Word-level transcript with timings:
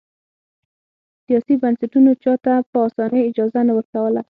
سیاسي 1.25 1.53
بنسټونو 1.61 2.11
چا 2.23 2.33
ته 2.45 2.53
په 2.71 2.77
اسانۍ 2.87 3.21
اجازه 3.29 3.59
نه 3.67 3.73
ورکوله. 3.77 4.21